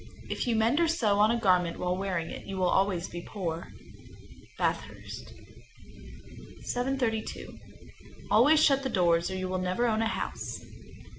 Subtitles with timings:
[0.31, 3.21] If you mend or sew on a garment while wearing it, you will always be
[3.21, 3.67] poor.
[4.57, 5.31] Bathurst,
[5.85, 6.63] N.B.
[6.63, 7.59] 732.
[8.31, 10.63] Always shut the doors, or you will never own a house.